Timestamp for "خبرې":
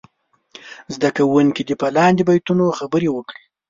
2.79-3.09